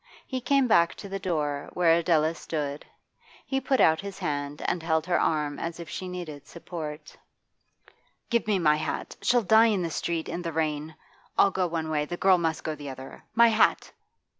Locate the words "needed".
6.07-6.47